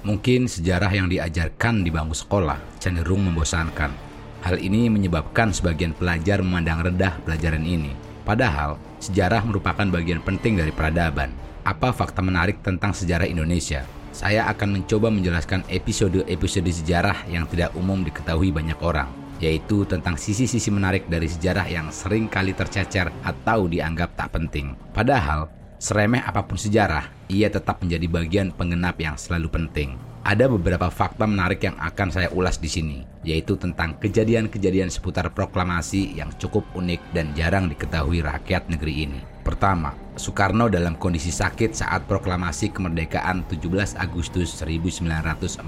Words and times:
Mungkin 0.00 0.48
sejarah 0.48 0.88
yang 0.88 1.12
diajarkan 1.12 1.84
di 1.84 1.92
bangku 1.92 2.16
sekolah 2.16 2.56
cenderung 2.80 3.20
membosankan. 3.28 3.92
Hal 4.40 4.56
ini 4.56 4.88
menyebabkan 4.88 5.52
sebagian 5.52 5.92
pelajar 5.92 6.40
memandang 6.40 6.80
rendah 6.80 7.20
pelajaran 7.20 7.60
ini. 7.60 7.92
Padahal, 8.24 8.80
sejarah 8.96 9.44
merupakan 9.44 9.84
bagian 9.84 10.24
penting 10.24 10.56
dari 10.56 10.72
peradaban. 10.72 11.28
Apa 11.60 11.92
fakta 11.92 12.24
menarik 12.24 12.64
tentang 12.64 12.96
sejarah 12.96 13.28
Indonesia? 13.28 13.84
Saya 14.16 14.48
akan 14.48 14.80
mencoba 14.80 15.12
menjelaskan 15.12 15.68
episode-episode 15.68 16.72
sejarah 16.72 17.28
yang 17.28 17.44
tidak 17.44 17.76
umum 17.76 18.00
diketahui 18.00 18.48
banyak 18.48 18.80
orang, 18.80 19.12
yaitu 19.36 19.84
tentang 19.84 20.16
sisi-sisi 20.16 20.72
menarik 20.72 21.04
dari 21.12 21.28
sejarah 21.28 21.68
yang 21.68 21.92
sering 21.92 22.24
kali 22.24 22.56
tercecer 22.56 23.12
atau 23.20 23.68
dianggap 23.68 24.16
tak 24.16 24.32
penting. 24.32 24.72
Padahal, 24.96 25.60
Seremeh 25.80 26.20
apa 26.20 26.44
pun 26.44 26.60
sejarah, 26.60 27.08
ia 27.30 27.46
tetap 27.46 27.78
menjadi 27.78 28.10
bagian 28.10 28.50
pengenap 28.50 28.98
yang 28.98 29.14
selalu 29.14 29.46
penting. 29.46 29.94
Ada 30.20 30.50
beberapa 30.50 30.92
fakta 30.92 31.24
menarik 31.24 31.64
yang 31.64 31.80
akan 31.80 32.12
saya 32.12 32.28
ulas 32.34 32.60
di 32.60 32.68
sini, 32.68 32.98
yaitu 33.24 33.56
tentang 33.56 33.96
kejadian-kejadian 34.02 34.92
seputar 34.92 35.32
proklamasi 35.32 36.12
yang 36.18 36.28
cukup 36.36 36.66
unik 36.76 37.00
dan 37.16 37.32
jarang 37.32 37.72
diketahui 37.72 38.20
rakyat 38.20 38.68
negeri 38.68 39.08
ini. 39.08 39.20
Pertama, 39.40 39.96
Soekarno 40.20 40.68
dalam 40.68 41.00
kondisi 41.00 41.32
sakit 41.32 41.72
saat 41.72 42.04
proklamasi 42.04 42.68
kemerdekaan 42.68 43.48
17 43.48 43.96
Agustus 43.96 44.60
1945. 44.60 45.64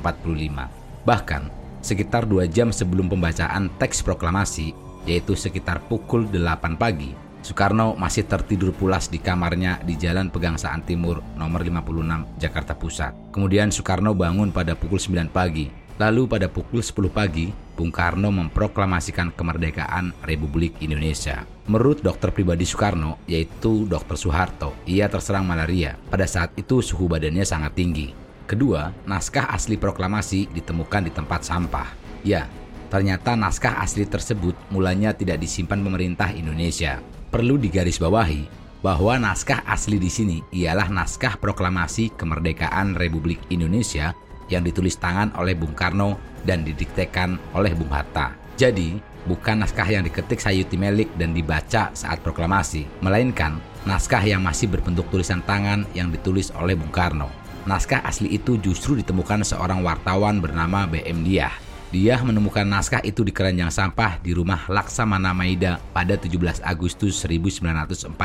Bahkan, 1.09 1.43
sekitar 1.81 2.29
dua 2.29 2.45
jam 2.45 2.69
sebelum 2.69 3.09
pembacaan 3.09 3.73
teks 3.81 4.05
proklamasi, 4.05 4.77
yaitu 5.09 5.33
sekitar 5.33 5.81
pukul 5.89 6.29
8 6.29 6.77
pagi, 6.77 7.17
Soekarno 7.43 7.99
masih 7.99 8.23
tertidur 8.23 8.71
pulas 8.71 9.11
di 9.11 9.19
kamarnya 9.19 9.83
di 9.83 9.99
Jalan 9.99 10.31
Pegangsaan 10.31 10.87
Timur 10.87 11.27
nomor 11.35 11.67
56 11.67 12.39
Jakarta 12.39 12.79
Pusat. 12.79 13.35
Kemudian 13.35 13.75
Soekarno 13.75 14.15
bangun 14.15 14.55
pada 14.55 14.79
pukul 14.79 15.03
9 15.03 15.27
pagi. 15.27 15.67
Lalu 15.99 16.31
pada 16.31 16.47
pukul 16.47 16.87
10 16.87 17.11
pagi, 17.11 17.51
Bung 17.75 17.91
Karno 17.91 18.31
memproklamasikan 18.31 19.35
kemerdekaan 19.35 20.15
Republik 20.23 20.79
Indonesia. 20.79 21.43
Menurut 21.67 21.99
dokter 21.99 22.31
pribadi 22.31 22.63
Soekarno, 22.63 23.19
yaitu 23.27 23.91
Dr. 23.91 24.15
Soeharto, 24.15 24.79
ia 24.87 25.11
terserang 25.11 25.43
malaria. 25.43 25.99
Pada 26.09 26.31
saat 26.31 26.55
itu 26.55 26.79
suhu 26.79 27.11
badannya 27.11 27.43
sangat 27.43 27.75
tinggi. 27.75 28.15
Kedua, 28.47 28.95
naskah 29.03 29.51
asli 29.51 29.75
proklamasi 29.75 30.47
ditemukan 30.55 31.11
di 31.11 31.13
tempat 31.15 31.43
sampah. 31.43 31.91
Ya, 32.23 32.47
ternyata 32.87 33.35
naskah 33.35 33.83
asli 33.83 34.07
tersebut 34.07 34.55
mulanya 34.71 35.11
tidak 35.11 35.43
disimpan 35.43 35.83
pemerintah 35.83 36.31
Indonesia. 36.35 37.03
Perlu 37.33 37.57
digarisbawahi 37.57 38.45
bahwa 38.85 39.17
naskah 39.17 39.65
asli 39.65 39.97
di 39.97 40.13
sini 40.13 40.45
ialah 40.53 40.93
naskah 40.93 41.41
proklamasi 41.41 42.13
kemerdekaan 42.13 42.93
Republik 42.93 43.41
Indonesia 43.49 44.13
yang 44.53 44.61
ditulis 44.61 45.01
tangan 45.01 45.33
oleh 45.41 45.57
Bung 45.57 45.73
Karno 45.73 46.21
dan 46.45 46.61
didiktekan 46.61 47.41
oleh 47.57 47.73
Bung 47.73 47.89
Hatta. 47.89 48.37
Jadi, 48.61 49.01
bukan 49.25 49.65
naskah 49.65 49.89
yang 49.89 50.05
diketik 50.05 50.45
Sayuti 50.45 50.77
Melik 50.77 51.09
dan 51.17 51.33
dibaca 51.33 51.89
saat 51.97 52.21
proklamasi, 52.21 52.85
melainkan 53.01 53.65
naskah 53.89 54.21
yang 54.21 54.45
masih 54.45 54.69
berbentuk 54.69 55.09
tulisan 55.09 55.41
tangan 55.49 55.89
yang 55.97 56.13
ditulis 56.13 56.53
oleh 56.53 56.77
Bung 56.77 56.93
Karno. 56.93 57.33
Naskah 57.65 58.05
asli 58.05 58.29
itu 58.37 58.61
justru 58.61 58.93
ditemukan 59.01 59.41
seorang 59.41 59.81
wartawan 59.81 60.45
bernama 60.45 60.85
BM 60.85 61.25
Diah 61.25 61.72
dia 61.93 62.17
menemukan 62.25 62.65
naskah 62.65 63.05
itu 63.05 63.21
di 63.21 63.37
keranjang 63.37 63.69
sampah 63.69 64.17
di 64.25 64.33
rumah 64.33 64.65
Laksamana 64.65 65.37
Maida 65.37 65.77
pada 65.93 66.17
17 66.17 66.65
Agustus 66.65 67.21
1945 67.21 68.17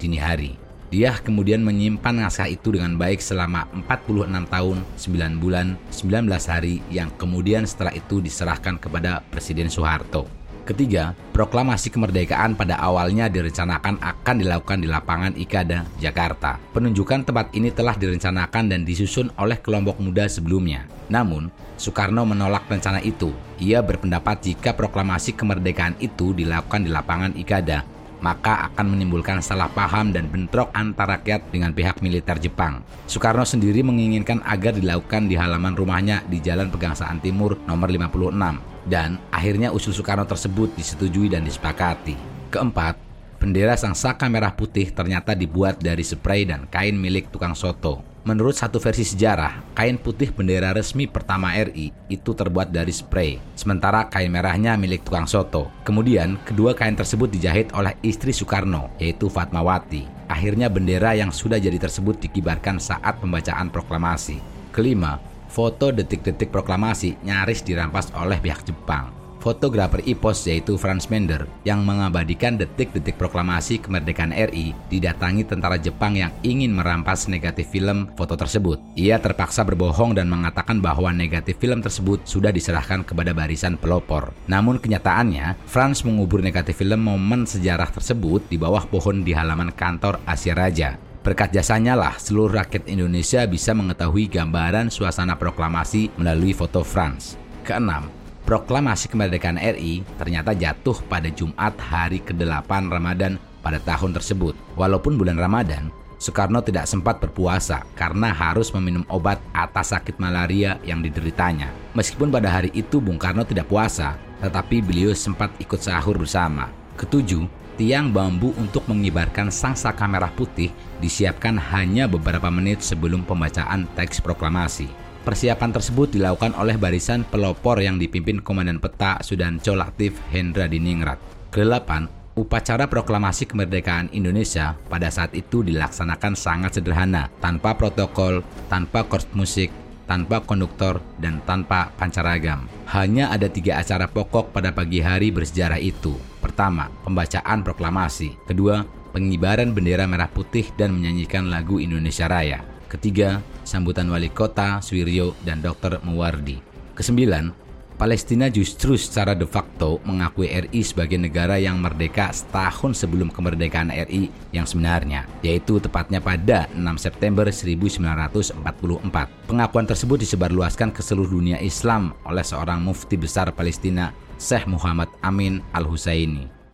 dini 0.00 0.16
hari. 0.16 0.56
Dia 0.88 1.20
kemudian 1.20 1.60
menyimpan 1.60 2.24
naskah 2.24 2.48
itu 2.48 2.72
dengan 2.72 2.96
baik 2.96 3.20
selama 3.20 3.68
46 3.76 4.48
tahun, 4.48 4.76
9 4.96 5.36
bulan, 5.36 5.76
19 5.92 6.48
hari 6.48 6.80
yang 6.88 7.12
kemudian 7.20 7.68
setelah 7.68 7.92
itu 7.92 8.24
diserahkan 8.24 8.80
kepada 8.80 9.20
Presiden 9.28 9.68
Soeharto. 9.68 10.37
Ketiga, 10.68 11.16
proklamasi 11.32 11.88
kemerdekaan 11.88 12.52
pada 12.52 12.76
awalnya 12.76 13.32
direncanakan 13.32 14.04
akan 14.04 14.36
dilakukan 14.36 14.84
di 14.84 14.88
lapangan 14.92 15.32
Ikada, 15.32 15.88
Jakarta. 15.96 16.60
Penunjukan 16.76 17.24
tempat 17.24 17.56
ini 17.56 17.72
telah 17.72 17.96
direncanakan 17.96 18.68
dan 18.68 18.84
disusun 18.84 19.32
oleh 19.40 19.56
kelompok 19.64 19.96
muda 19.96 20.28
sebelumnya. 20.28 20.84
Namun, 21.08 21.48
Soekarno 21.80 22.28
menolak 22.28 22.68
rencana 22.68 23.00
itu. 23.00 23.32
Ia 23.56 23.80
berpendapat 23.80 24.44
jika 24.44 24.76
proklamasi 24.76 25.32
kemerdekaan 25.40 25.96
itu 26.04 26.36
dilakukan 26.36 26.84
di 26.84 26.92
lapangan 26.92 27.32
Ikada, 27.40 27.88
maka 28.20 28.68
akan 28.68 28.92
menimbulkan 28.92 29.40
salah 29.40 29.72
paham 29.72 30.12
dan 30.12 30.28
bentrok 30.28 30.68
antara 30.76 31.16
rakyat 31.16 31.48
dengan 31.48 31.72
pihak 31.72 32.04
militer 32.04 32.36
Jepang. 32.36 32.84
Soekarno 33.08 33.48
sendiri 33.48 33.80
menginginkan 33.80 34.44
agar 34.44 34.76
dilakukan 34.76 35.32
di 35.32 35.34
halaman 35.40 35.72
rumahnya 35.72 36.28
di 36.28 36.44
Jalan 36.44 36.68
Pegangsaan 36.68 37.24
Timur 37.24 37.56
nomor 37.64 37.88
56 37.88 38.76
dan 38.88 39.20
akhirnya 39.28 39.70
usul 39.70 39.92
Soekarno 39.92 40.24
tersebut 40.24 40.72
disetujui 40.74 41.28
dan 41.28 41.44
disepakati. 41.44 42.16
Keempat, 42.48 42.96
bendera 43.36 43.76
sang 43.76 43.92
saka 43.92 44.26
merah 44.26 44.56
putih 44.56 44.88
ternyata 44.90 45.36
dibuat 45.36 45.78
dari 45.78 46.02
spray 46.02 46.48
dan 46.48 46.64
kain 46.72 46.96
milik 46.96 47.28
tukang 47.28 47.52
soto. 47.52 48.00
Menurut 48.28 48.52
satu 48.52 48.76
versi 48.76 49.08
sejarah, 49.08 49.72
kain 49.72 49.96
putih 49.96 50.28
bendera 50.34 50.76
resmi 50.76 51.08
pertama 51.08 51.56
RI 51.56 51.94
itu 52.12 52.36
terbuat 52.36 52.68
dari 52.68 52.92
spray, 52.92 53.40
sementara 53.56 54.04
kain 54.12 54.28
merahnya 54.28 54.76
milik 54.76 55.00
tukang 55.00 55.24
soto. 55.24 55.72
Kemudian, 55.80 56.36
kedua 56.44 56.76
kain 56.76 56.92
tersebut 56.92 57.32
dijahit 57.32 57.72
oleh 57.72 57.96
istri 58.04 58.36
Soekarno, 58.36 58.92
yaitu 59.00 59.32
Fatmawati. 59.32 60.04
Akhirnya 60.28 60.68
bendera 60.68 61.16
yang 61.16 61.32
sudah 61.32 61.56
jadi 61.56 61.80
tersebut 61.80 62.20
dikibarkan 62.20 62.76
saat 62.76 63.16
pembacaan 63.16 63.72
proklamasi. 63.72 64.44
Kelima, 64.76 65.16
foto 65.48 65.90
detik-detik 65.90 66.52
proklamasi 66.52 67.18
nyaris 67.24 67.64
dirampas 67.64 68.12
oleh 68.14 68.38
pihak 68.38 68.62
Jepang. 68.68 69.18
Fotografer 69.38 70.02
IPOS 70.02 70.50
yaitu 70.50 70.74
Franz 70.74 71.06
Mender 71.08 71.46
yang 71.62 71.86
mengabadikan 71.86 72.58
detik-detik 72.58 73.14
proklamasi 73.14 73.78
kemerdekaan 73.78 74.34
RI 74.34 74.74
didatangi 74.90 75.46
tentara 75.46 75.78
Jepang 75.78 76.18
yang 76.18 76.34
ingin 76.42 76.74
merampas 76.74 77.30
negatif 77.30 77.70
film 77.70 78.10
foto 78.18 78.34
tersebut. 78.34 78.82
Ia 78.98 79.22
terpaksa 79.22 79.62
berbohong 79.62 80.18
dan 80.18 80.26
mengatakan 80.26 80.82
bahwa 80.82 81.14
negatif 81.14 81.56
film 81.62 81.78
tersebut 81.80 82.26
sudah 82.26 82.50
diserahkan 82.50 83.06
kepada 83.06 83.30
barisan 83.30 83.78
pelopor. 83.78 84.34
Namun 84.50 84.82
kenyataannya, 84.82 85.70
Franz 85.70 86.02
mengubur 86.02 86.42
negatif 86.42 86.82
film 86.82 87.06
momen 87.06 87.46
sejarah 87.46 87.88
tersebut 87.94 88.50
di 88.50 88.58
bawah 88.58 88.84
pohon 88.90 89.22
di 89.22 89.32
halaman 89.32 89.70
kantor 89.70 90.18
Asia 90.26 90.52
Raja. 90.52 91.07
Berkat 91.28 91.52
jasanya 91.52 91.92
lah 91.92 92.16
seluruh 92.16 92.56
rakyat 92.56 92.88
Indonesia 92.88 93.44
bisa 93.44 93.76
mengetahui 93.76 94.32
gambaran 94.32 94.88
suasana 94.88 95.36
proklamasi 95.36 96.08
melalui 96.16 96.56
foto 96.56 96.80
Franz. 96.80 97.36
Keenam, 97.68 98.08
proklamasi 98.48 99.12
kemerdekaan 99.12 99.60
RI 99.60 100.08
ternyata 100.16 100.56
jatuh 100.56 100.96
pada 101.04 101.28
Jumat 101.28 101.76
hari 101.76 102.24
ke-8 102.24 102.88
Ramadan 102.88 103.36
pada 103.60 103.76
tahun 103.76 104.16
tersebut. 104.16 104.56
Walaupun 104.72 105.20
bulan 105.20 105.36
Ramadan, 105.36 105.92
Soekarno 106.16 106.64
tidak 106.64 106.88
sempat 106.88 107.20
berpuasa 107.20 107.84
karena 107.92 108.32
harus 108.32 108.72
meminum 108.72 109.04
obat 109.12 109.36
atas 109.52 109.92
sakit 109.92 110.16
malaria 110.16 110.80
yang 110.80 111.04
dideritanya. 111.04 111.68
Meskipun 111.92 112.32
pada 112.32 112.48
hari 112.48 112.72
itu 112.72 113.04
Bung 113.04 113.20
Karno 113.20 113.44
tidak 113.44 113.68
puasa, 113.68 114.16
tetapi 114.40 114.80
beliau 114.80 115.12
sempat 115.12 115.52
ikut 115.60 115.76
sahur 115.76 116.16
bersama. 116.16 116.72
Ketujuh, 116.96 117.67
tiang 117.78 118.10
bambu 118.10 118.50
untuk 118.58 118.84
mengibarkan 118.90 119.54
sang 119.54 119.78
saka 119.78 120.04
merah 120.10 120.34
putih 120.34 120.74
disiapkan 120.98 121.54
hanya 121.54 122.10
beberapa 122.10 122.50
menit 122.50 122.82
sebelum 122.82 123.22
pembacaan 123.22 123.86
teks 123.94 124.18
proklamasi. 124.18 124.90
Persiapan 125.22 125.70
tersebut 125.70 126.10
dilakukan 126.10 126.58
oleh 126.58 126.74
barisan 126.74 127.22
pelopor 127.22 127.78
yang 127.78 127.94
dipimpin 128.02 128.42
Komandan 128.42 128.82
Peta 128.82 129.22
Sudanco 129.22 129.78
Latif 129.78 130.18
Hendra 130.34 130.66
Diningrat. 130.66 131.20
Kedelapan, 131.54 132.10
upacara 132.34 132.90
proklamasi 132.90 133.46
kemerdekaan 133.46 134.10
Indonesia 134.10 134.74
pada 134.90 135.06
saat 135.12 135.30
itu 135.38 135.62
dilaksanakan 135.62 136.34
sangat 136.34 136.82
sederhana, 136.82 137.30
tanpa 137.38 137.78
protokol, 137.78 138.42
tanpa 138.66 139.06
kors 139.06 139.28
musik, 139.36 139.70
tanpa 140.08 140.42
konduktor, 140.42 141.04
dan 141.20 141.44
tanpa 141.44 141.92
pancaragam. 141.94 142.64
Hanya 142.88 143.28
ada 143.28 143.46
tiga 143.52 143.78
acara 143.78 144.08
pokok 144.08 144.50
pada 144.50 144.72
pagi 144.72 145.04
hari 145.04 145.28
bersejarah 145.28 145.78
itu. 145.78 146.16
Pertama, 146.38 146.86
pembacaan 147.02 147.66
proklamasi. 147.66 148.38
Kedua, 148.46 148.86
pengibaran 149.10 149.74
bendera 149.74 150.06
merah 150.06 150.30
putih 150.30 150.70
dan 150.78 150.94
menyanyikan 150.94 151.50
lagu 151.50 151.82
Indonesia 151.82 152.30
Raya. 152.30 152.62
Ketiga, 152.88 153.44
sambutan 153.66 154.08
wali 154.08 154.32
kota, 154.32 154.80
Swiryo, 154.80 155.36
dan 155.44 155.60
Dr. 155.60 156.00
Muwardi. 156.06 156.56
Kesembilan, 156.96 157.52
Palestina 157.98 158.46
justru 158.46 158.94
secara 158.94 159.34
de 159.34 159.42
facto 159.42 159.98
mengakui 160.06 160.46
RI 160.46 160.86
sebagai 160.86 161.18
negara 161.18 161.58
yang 161.58 161.82
merdeka 161.82 162.30
setahun 162.30 162.94
sebelum 162.94 163.26
kemerdekaan 163.26 163.90
RI 163.90 164.30
yang 164.54 164.70
sebenarnya, 164.70 165.26
yaitu 165.42 165.82
tepatnya 165.82 166.22
pada 166.22 166.70
6 166.78 166.78
September 166.94 167.50
1944. 167.50 169.50
Pengakuan 169.50 169.86
tersebut 169.90 170.22
disebarluaskan 170.22 170.94
ke 170.94 171.02
seluruh 171.02 171.42
dunia 171.42 171.58
Islam 171.58 172.14
oleh 172.22 172.46
seorang 172.46 172.78
mufti 172.78 173.18
besar 173.18 173.50
Palestina, 173.50 174.14
Syekh 174.38 174.70
Muhammad 174.70 175.10
Amin 175.22 175.60
Al-Husaini. 175.74 176.57